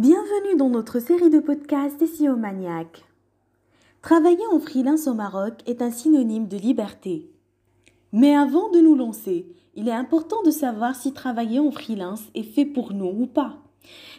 Bienvenue 0.00 0.56
dans 0.56 0.70
notre 0.70 0.98
série 0.98 1.28
de 1.28 1.40
podcasts 1.40 2.06
SEO 2.06 2.34
Maniac. 2.34 3.04
Travailler 4.00 4.46
en 4.50 4.58
freelance 4.58 5.06
au 5.06 5.12
Maroc 5.12 5.52
est 5.66 5.82
un 5.82 5.90
synonyme 5.90 6.48
de 6.48 6.56
liberté. 6.56 7.28
Mais 8.10 8.34
avant 8.34 8.70
de 8.70 8.78
nous 8.78 8.94
lancer, 8.94 9.44
il 9.74 9.88
est 9.88 9.92
important 9.92 10.42
de 10.42 10.50
savoir 10.50 10.96
si 10.96 11.12
travailler 11.12 11.58
en 11.58 11.70
freelance 11.70 12.22
est 12.34 12.44
fait 12.44 12.64
pour 12.64 12.94
nous 12.94 13.14
ou 13.14 13.26
pas. 13.26 13.58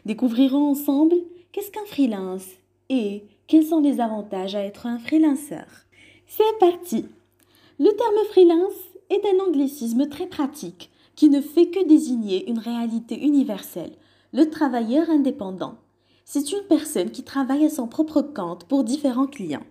Découvrirons 0.06 0.70
ensemble 0.70 1.16
qu'est-ce 1.52 1.72
qu'un 1.72 1.86
freelance 1.88 2.46
et 2.90 3.24
quels 3.48 3.66
sont 3.66 3.80
les 3.80 4.00
avantages 4.00 4.54
à 4.54 4.64
être 4.64 4.86
un 4.86 5.00
freelanceur. 5.00 5.66
C'est 6.28 6.60
parti 6.60 7.08
Le 7.80 7.90
terme 7.90 8.28
freelance 8.30 8.84
est 9.10 9.24
un 9.26 9.44
anglicisme 9.48 10.08
très 10.10 10.28
pratique 10.28 10.92
qui 11.16 11.30
ne 11.30 11.42
fait 11.42 11.70
que 11.70 11.84
désigner 11.88 12.48
une 12.52 12.60
réalité 12.60 13.20
universelle 13.20 13.94
le 14.34 14.50
travailleur 14.50 15.10
indépendant. 15.10 15.76
C'est 16.26 16.52
une 16.52 16.64
personne 16.70 17.12
qui 17.12 17.24
travaille 17.24 17.66
à 17.66 17.70
son 17.70 17.88
propre 17.88 18.22
compte 18.22 18.66
pour 18.66 18.84
différents 18.84 19.28
clients. 19.28 19.66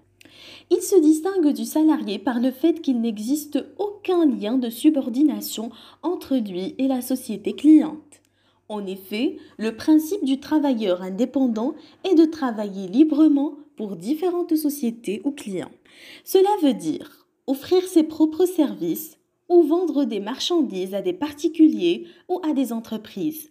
Il 0.70 0.82
se 0.82 1.00
distingue 1.00 1.52
du 1.52 1.64
salarié 1.64 2.18
par 2.18 2.40
le 2.40 2.50
fait 2.50 2.80
qu'il 2.80 3.00
n'existe 3.00 3.64
aucun 3.78 4.26
lien 4.26 4.56
de 4.56 4.70
subordination 4.70 5.70
entre 6.02 6.36
lui 6.36 6.74
et 6.78 6.88
la 6.88 7.02
société 7.02 7.54
cliente. 7.54 8.20
En 8.68 8.86
effet, 8.86 9.36
le 9.58 9.74
principe 9.74 10.24
du 10.24 10.38
travailleur 10.38 11.02
indépendant 11.02 11.74
est 12.04 12.14
de 12.14 12.24
travailler 12.24 12.86
librement 12.86 13.54
pour 13.76 13.96
différentes 13.96 14.54
sociétés 14.54 15.22
ou 15.24 15.32
clients. 15.32 15.72
Cela 16.24 16.50
veut 16.62 16.74
dire 16.74 17.26
offrir 17.46 17.82
ses 17.82 18.04
propres 18.04 18.46
services 18.46 19.18
ou 19.48 19.62
vendre 19.62 20.04
des 20.04 20.20
marchandises 20.20 20.94
à 20.94 21.02
des 21.02 21.12
particuliers 21.12 22.06
ou 22.28 22.40
à 22.48 22.52
des 22.52 22.72
entreprises. 22.72 23.50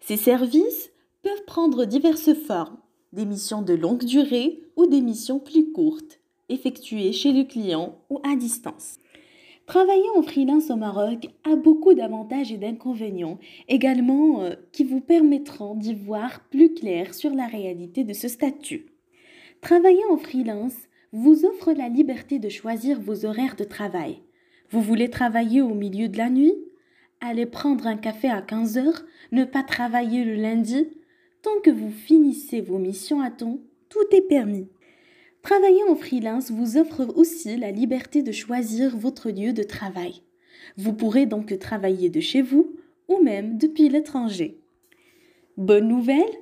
Ces 0.00 0.16
services 0.16 0.90
peuvent 1.22 1.44
prendre 1.46 1.84
diverses 1.84 2.34
formes, 2.34 2.78
des 3.12 3.24
missions 3.24 3.62
de 3.62 3.74
longue 3.74 4.04
durée 4.04 4.62
ou 4.76 4.86
des 4.86 5.00
missions 5.00 5.38
plus 5.38 5.72
courtes, 5.72 6.20
effectuées 6.48 7.12
chez 7.12 7.32
le 7.32 7.44
client 7.44 7.98
ou 8.10 8.20
à 8.22 8.36
distance. 8.36 8.98
Travailler 9.66 10.08
en 10.14 10.22
freelance 10.22 10.70
au 10.70 10.76
Maroc 10.76 11.28
a 11.42 11.56
beaucoup 11.56 11.92
d'avantages 11.92 12.52
et 12.52 12.56
d'inconvénients, 12.56 13.38
également 13.68 14.42
euh, 14.42 14.54
qui 14.70 14.84
vous 14.84 15.00
permettront 15.00 15.74
d'y 15.74 15.92
voir 15.92 16.40
plus 16.50 16.72
clair 16.72 17.14
sur 17.14 17.34
la 17.34 17.46
réalité 17.46 18.04
de 18.04 18.12
ce 18.12 18.28
statut. 18.28 18.86
Travailler 19.60 20.04
en 20.08 20.18
freelance 20.18 20.76
vous 21.12 21.44
offre 21.44 21.72
la 21.72 21.88
liberté 21.88 22.38
de 22.38 22.48
choisir 22.48 23.00
vos 23.00 23.24
horaires 23.24 23.56
de 23.56 23.64
travail. 23.64 24.22
Vous 24.70 24.80
voulez 24.80 25.10
travailler 25.10 25.62
au 25.62 25.74
milieu 25.74 26.08
de 26.08 26.18
la 26.18 26.30
nuit? 26.30 26.54
Aller 27.20 27.46
prendre 27.46 27.86
un 27.86 27.96
café 27.96 28.28
à 28.28 28.42
15 28.42 28.78
heures, 28.78 29.02
ne 29.32 29.44
pas 29.44 29.62
travailler 29.62 30.24
le 30.24 30.34
lundi, 30.34 30.88
tant 31.42 31.60
que 31.62 31.70
vous 31.70 31.90
finissez 31.90 32.60
vos 32.60 32.78
missions 32.78 33.20
à 33.20 33.30
temps, 33.30 33.58
tout 33.88 34.14
est 34.14 34.28
permis. 34.28 34.68
Travailler 35.42 35.82
en 35.88 35.94
freelance 35.94 36.50
vous 36.50 36.76
offre 36.76 37.06
aussi 37.16 37.56
la 37.56 37.70
liberté 37.70 38.22
de 38.22 38.32
choisir 38.32 38.96
votre 38.96 39.30
lieu 39.30 39.52
de 39.52 39.62
travail. 39.62 40.22
Vous 40.76 40.92
pourrez 40.92 41.24
donc 41.26 41.56
travailler 41.58 42.10
de 42.10 42.20
chez 42.20 42.42
vous 42.42 42.74
ou 43.08 43.22
même 43.22 43.56
depuis 43.56 43.88
l'étranger. 43.88 44.60
Bonne 45.56 45.88
nouvelle 45.88 46.32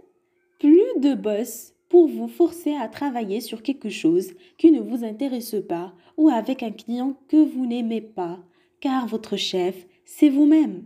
Plus 0.58 1.00
de 1.00 1.14
boss 1.14 1.74
pour 1.88 2.08
vous 2.08 2.28
forcer 2.28 2.74
à 2.74 2.88
travailler 2.88 3.40
sur 3.40 3.62
quelque 3.62 3.90
chose 3.90 4.32
qui 4.58 4.72
ne 4.72 4.80
vous 4.80 5.04
intéresse 5.04 5.54
pas 5.68 5.94
ou 6.16 6.30
avec 6.30 6.62
un 6.62 6.72
client 6.72 7.16
que 7.28 7.36
vous 7.36 7.66
n'aimez 7.66 8.00
pas, 8.00 8.40
car 8.80 9.06
votre 9.06 9.36
chef 9.36 9.86
c'est 10.04 10.28
vous-même. 10.28 10.84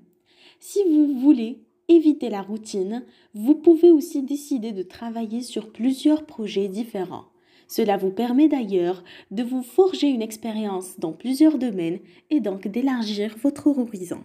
Si 0.61 0.83
vous 0.91 1.19
voulez 1.19 1.61
éviter 1.89 2.29
la 2.29 2.43
routine, 2.43 3.05
vous 3.35 3.55
pouvez 3.55 3.91
aussi 3.91 4.23
décider 4.23 4.73
de 4.73 4.83
travailler 4.83 5.43
sur 5.43 5.73
plusieurs 5.73 6.27
projets 6.27 6.69
différents. 6.69 7.27
Cela 7.67 7.97
vous 7.97 8.11
permet 8.11 8.49
d'ailleurs 8.49 9.05
de 9.31 9.43
vous 9.43 9.63
forger 9.63 10.09
une 10.09 10.23
expérience 10.23 10.99
dans 10.99 11.13
plusieurs 11.13 11.59
domaines 11.59 12.01
et 12.31 12.41
donc 12.41 12.67
d'élargir 12.67 13.37
votre 13.43 13.67
horizon. 13.67 14.25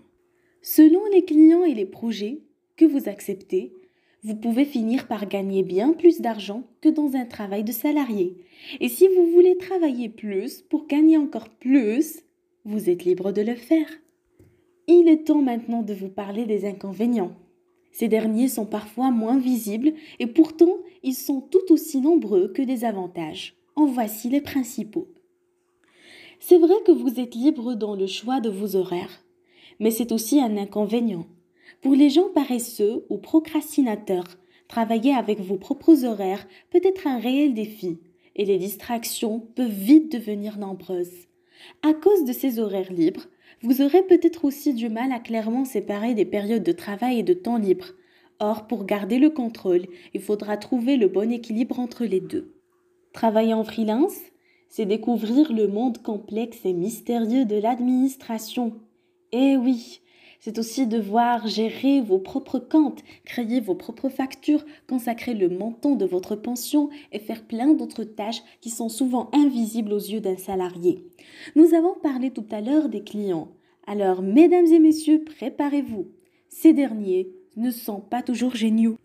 Selon 0.62 1.02
les 1.12 1.26
clients 1.26 1.66
et 1.66 1.74
les 1.74 1.86
projets 1.86 2.40
que 2.78 2.86
vous 2.86 3.10
acceptez, 3.10 3.74
vous 4.24 4.36
pouvez 4.36 4.64
finir 4.64 5.08
par 5.08 5.28
gagner 5.28 5.64
bien 5.64 5.92
plus 5.92 6.22
d'argent 6.22 6.64
que 6.80 6.88
dans 6.88 7.16
un 7.16 7.26
travail 7.26 7.66
de 7.66 7.74
salarié. 7.74 8.38
Et 8.80 8.88
si 8.88 9.10
vous 9.10 9.28
voulez 9.28 9.58
travailler 9.58 10.08
plus 10.08 10.62
pour 10.62 10.88
gagner 10.88 11.18
encore 11.18 11.50
plus, 11.50 12.22
vous 12.64 12.90
êtes 12.90 13.04
libre 13.04 13.34
de 13.34 13.42
le 13.42 13.56
faire. 13.56 13.88
Il 14.88 15.08
est 15.08 15.26
temps 15.26 15.42
maintenant 15.42 15.82
de 15.82 15.94
vous 15.94 16.10
parler 16.10 16.46
des 16.46 16.66
inconvénients. 16.66 17.36
Ces 17.94 18.10
derniers 18.10 18.50
sont 18.50 18.66
parfois 18.66 19.12
moins 19.12 19.38
visibles 19.38 19.94
et 20.20 20.28
pourtant 20.28 20.78
ils 21.04 21.14
sont 21.14 21.40
tout 21.40 21.72
aussi 21.72 22.02
nombreux 22.02 22.50
que 22.50 22.62
des 22.62 22.84
avantages. 22.84 23.56
En 23.76 23.86
voici 23.86 24.30
les 24.30 24.42
principaux. 24.42 25.08
C'est 26.40 26.58
vrai 26.58 26.76
que 26.86 26.92
vous 26.92 27.20
êtes 27.20 27.36
libre 27.36 27.76
dans 27.76 27.96
le 27.96 28.08
choix 28.08 28.42
de 28.42 28.50
vos 28.50 28.76
horaires, 28.76 29.24
mais 29.80 29.90
c'est 29.90 30.12
aussi 30.12 30.42
un 30.42 30.58
inconvénient. 30.58 31.26
Pour 31.82 31.94
les 31.94 32.10
gens 32.10 32.30
paresseux 32.34 33.06
ou 33.10 33.18
procrastinateurs, 33.18 34.38
travailler 34.68 35.14
avec 35.14 35.40
vos 35.40 35.58
propres 35.58 36.04
horaires 36.04 36.46
peut 36.70 36.82
être 36.84 37.08
un 37.08 37.20
réel 37.20 37.54
défi 37.54 38.00
et 38.36 38.46
les 38.46 38.58
distractions 38.58 39.40
peuvent 39.40 39.70
vite 39.70 40.12
devenir 40.12 40.58
nombreuses. 40.58 41.28
À 41.82 41.94
cause 41.94 42.26
de 42.26 42.34
ces 42.34 42.60
horaires 42.60 42.92
libres, 42.92 43.28
vous 43.62 43.82
aurez 43.82 44.04
peut-être 44.04 44.46
aussi 44.46 44.74
du 44.74 44.90
mal 44.90 45.12
à 45.12 45.20
clairement 45.20 45.66
séparer 45.66 46.14
des 46.14 46.26
périodes 46.26 46.64
de 46.64 46.72
travail 46.72 47.20
et 47.20 47.24
de 47.24 47.34
temps 47.34 47.58
libre. 47.58 47.94
Or, 48.40 48.68
pour 48.68 48.86
garder 48.86 49.20
le 49.20 49.30
contrôle, 49.30 49.86
il 50.14 50.22
faudra 50.22 50.58
trouver 50.58 50.98
le 50.98 51.08
bon 51.08 51.32
équilibre 51.32 51.80
entre 51.80 52.06
les 52.06 52.20
deux. 52.20 52.54
Travailler 53.14 53.54
en 53.54 53.64
freelance, 53.64 54.18
c'est 54.70 54.86
découvrir 54.86 55.54
le 55.54 55.68
monde 55.68 56.02
complexe 56.02 56.60
et 56.66 56.74
mystérieux 56.74 57.46
de 57.46 57.56
l'administration. 57.56 58.74
Eh 59.32 59.56
oui, 59.56 60.02
c'est 60.44 60.60
aussi 60.60 60.88
devoir 60.88 61.48
gérer 61.48 62.02
vos 62.02 62.20
propres 62.20 62.60
comptes, 62.60 63.02
créer 63.24 63.62
vos 63.62 63.76
propres 63.76 64.10
factures, 64.10 64.66
consacrer 64.90 65.34
le 65.34 65.48
montant 65.48 65.96
de 65.96 66.04
votre 66.04 66.36
pension 66.36 66.90
et 67.14 67.20
faire 67.20 67.46
plein 67.46 67.74
d'autres 67.74 68.04
tâches 68.04 68.44
qui 68.60 68.70
sont 68.70 68.90
souvent 68.90 69.30
invisibles 69.32 69.94
aux 69.94 69.98
yeux 69.98 70.20
d'un 70.20 70.36
salarié. 70.36 71.08
Nous 71.56 71.74
avons 71.74 71.94
parlé 71.94 72.30
tout 72.30 72.46
à 72.52 72.60
l'heure 72.60 72.90
des 72.90 73.06
clients. 73.06 73.54
Alors, 73.88 74.22
mesdames 74.22 74.66
et 74.66 74.80
messieurs, 74.80 75.24
préparez-vous. 75.24 76.08
Ces 76.50 76.74
derniers 76.74 77.30
ne 77.56 77.72
sont 77.72 78.02
pas 78.02 78.22
toujours 78.22 78.54
géniaux. 78.54 78.98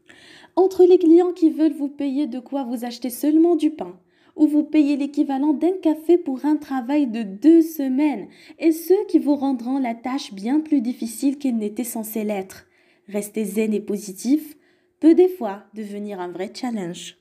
Entre 0.56 0.84
les 0.84 0.99
clients 0.99 1.32
qui 1.32 1.50
veulent 1.50 1.72
vous 1.72 1.88
payer 1.88 2.26
de 2.26 2.41
quoi 2.41 2.65
vous 2.65 2.84
acheter 2.84 3.10
seulement 3.10 3.55
du 3.55 3.70
pain, 3.70 3.97
ou 4.38 4.47
vous 4.47 4.62
payez 4.62 4.97
l'équivalent 4.97 5.53
d'un 5.53 5.76
café 5.82 6.16
pour 6.16 6.47
un 6.47 6.56
travail 6.56 7.09
de 7.09 7.22
deux 7.22 7.60
semaines, 7.60 8.28
et 8.59 8.72
ceux 8.72 9.04
qui 9.09 9.19
vous 9.19 9.34
rendront 9.34 9.78
la 9.78 9.94
tâche 9.94 10.32
bien 10.32 10.60
plus 10.60 10.81
difficile 10.81 11.38
qu'elle 11.38 11.56
n'était 11.56 11.84
censée 11.84 12.25
l'être. 12.25 12.66
Rester 13.09 13.44
zen 13.44 13.75
et 13.75 13.81
positif 13.81 14.56
peut 15.00 15.15
des 15.15 15.28
fois 15.28 15.65
devenir 15.75 16.21
un 16.21 16.28
vrai 16.28 16.53
challenge. 16.54 17.16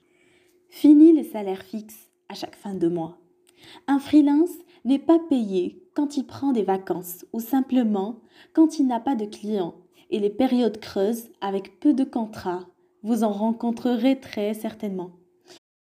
Fini 0.69 1.11
les 1.11 1.23
salaires 1.23 1.63
fixes 1.63 2.11
à 2.29 2.35
chaque 2.35 2.55
fin 2.55 2.75
de 2.75 2.87
mois. 2.87 3.17
Un 3.87 3.99
freelance 3.99 4.53
n'est 4.85 4.99
pas 4.99 5.19
payé 5.19 5.81
quand 5.95 6.17
il 6.17 6.25
prend 6.25 6.51
des 6.51 6.63
vacances 6.63 7.25
ou 7.33 7.39
simplement 7.39 8.19
quand 8.53 8.77
il 8.77 8.85
n'a 8.85 8.99
pas 8.99 9.15
de 9.15 9.25
clients. 9.25 9.75
Et 10.11 10.19
les 10.19 10.29
périodes 10.29 10.79
creuses 10.79 11.29
avec 11.41 11.79
peu 11.79 11.93
de 11.93 12.03
contrats, 12.03 12.67
vous 13.01 13.23
en 13.23 13.31
rencontrerez 13.31 14.19
très 14.19 14.53
certainement. 14.53 15.11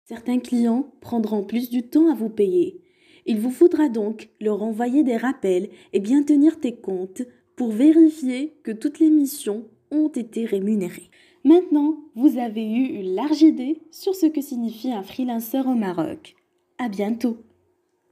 Certains 0.07 0.40
clients 0.40 0.90
prendront 1.01 1.44
plus 1.44 1.69
du 1.69 1.84
temps 1.84 2.09
à 2.09 2.16
vous 2.16 2.29
payer. 2.29 2.79
Il 3.25 3.41
vous 3.41 3.51
faudra 3.51 3.90
donc 3.90 4.29
leur 4.40 4.63
envoyer 4.63 5.03
des 5.03 5.18
rappels 5.18 5.68
et 5.91 6.00
bien 6.00 6.23
tenir 6.23 6.62
tes 6.62 6.78
comptes 6.78 7.23
pour 7.57 7.72
vérifier 7.72 8.56
que 8.63 8.72
toutes 8.72 9.00
les 9.00 9.09
missions 9.09 9.66
ont 9.91 10.07
été 10.07 10.45
rémunérées. 10.45 11.09
Maintenant, 11.44 11.97
vous 12.16 12.38
avez 12.38 12.66
eu 12.66 12.85
une 12.85 13.15
large 13.15 13.42
idée 13.42 13.81
sur 13.92 14.15
ce 14.15 14.27
que 14.27 14.39
signifie 14.39 14.94
un 14.94 15.04
freelancer 15.04 15.68
au 15.68 15.75
Maroc. 15.75 16.38
À 16.77 16.88
bientôt! 16.88 17.38